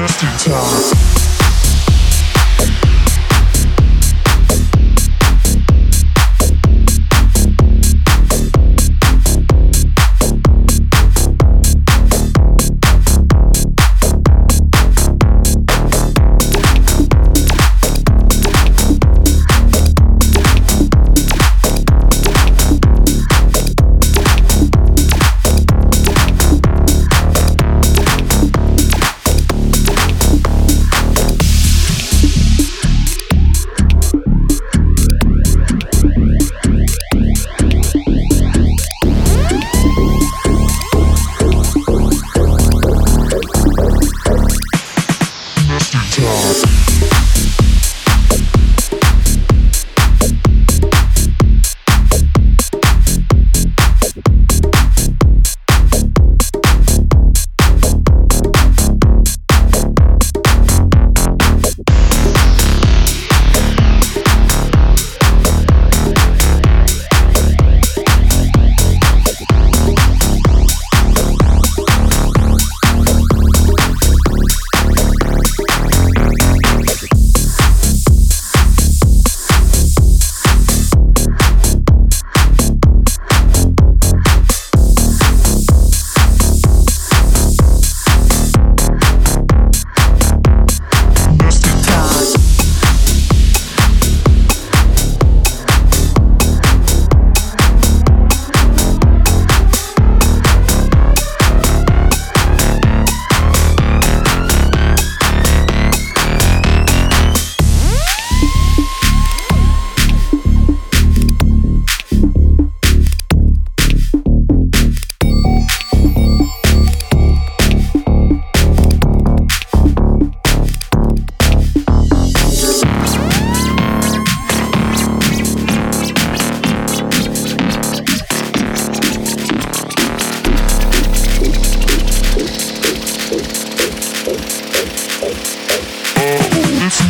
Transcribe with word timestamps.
It's 0.00 1.27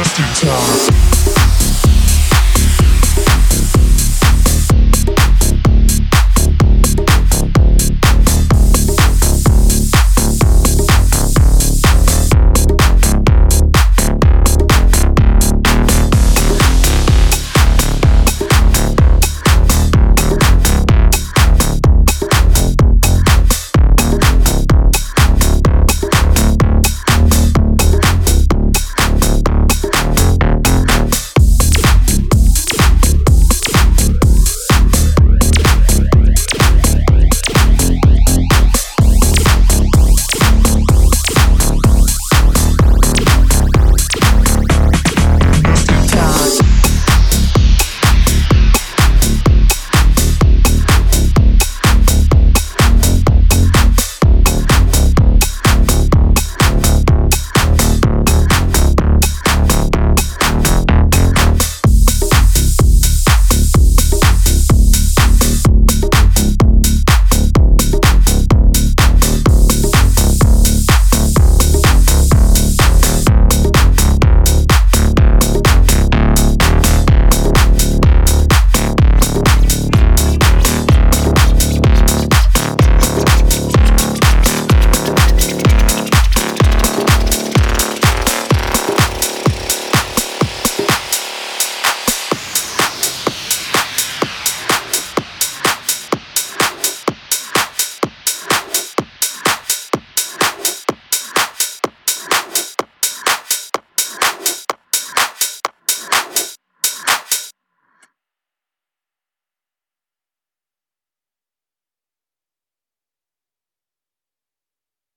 nesting 0.00 0.48
time. 0.48 1.59